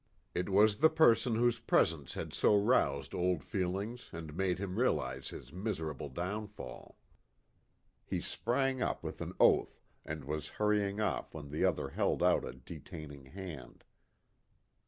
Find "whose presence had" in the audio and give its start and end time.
1.35-2.33